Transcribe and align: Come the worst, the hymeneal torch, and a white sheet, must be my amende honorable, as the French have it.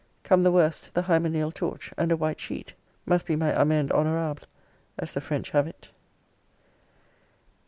Come 0.23 0.41
the 0.41 0.51
worst, 0.51 0.95
the 0.95 1.03
hymeneal 1.03 1.51
torch, 1.51 1.93
and 1.95 2.11
a 2.11 2.17
white 2.17 2.39
sheet, 2.39 2.73
must 3.05 3.27
be 3.27 3.35
my 3.35 3.51
amende 3.51 3.91
honorable, 3.93 4.47
as 4.97 5.13
the 5.13 5.21
French 5.21 5.51
have 5.51 5.67
it. 5.67 5.91